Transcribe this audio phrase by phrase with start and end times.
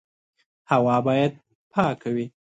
[0.71, 1.31] هوا باید
[1.73, 2.25] پاکه وي.